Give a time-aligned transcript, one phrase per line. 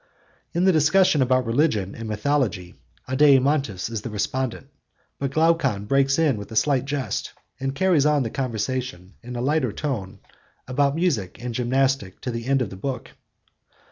[0.55, 2.73] In the discussion about religion and mythology,
[3.07, 4.65] Adeimantus is the respondent,
[5.19, 9.41] but Glaucon breaks in with a slight jest, and carries on the conversation in a
[9.41, 10.17] lighter tone
[10.67, 13.11] about music and gymnastic to the end of the book.